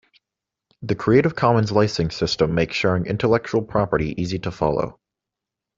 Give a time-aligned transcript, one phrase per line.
[0.81, 4.99] The creative commons licensing system makes sharing intellectual property easy to follow.